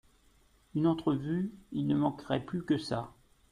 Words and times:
Une 0.73 0.87
entrevue!… 0.87 1.53
il 1.73 1.85
ne 1.85 1.95
manquerait 1.95 2.43
plus 2.43 2.63
que 2.65 2.79
ça!… 2.79 3.13